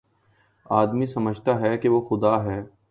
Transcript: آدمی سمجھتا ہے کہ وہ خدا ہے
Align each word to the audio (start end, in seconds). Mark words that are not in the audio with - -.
آدمی 0.69 1.07
سمجھتا 1.07 1.59
ہے 1.61 1.77
کہ 1.77 1.89
وہ 1.89 2.01
خدا 2.01 2.43
ہے 2.43 2.61